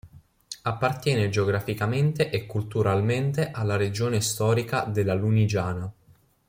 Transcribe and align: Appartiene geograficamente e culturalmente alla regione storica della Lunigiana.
Appartiene 0.63 1.29
geograficamente 1.29 2.31
e 2.31 2.47
culturalmente 2.47 3.51
alla 3.51 3.75
regione 3.75 4.19
storica 4.19 4.81
della 4.85 5.13
Lunigiana. 5.13 5.93